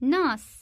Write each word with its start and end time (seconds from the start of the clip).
Nas 0.00 0.59